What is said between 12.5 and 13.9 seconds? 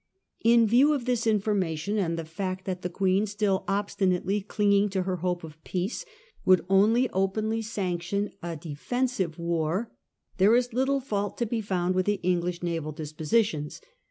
naval dispositions.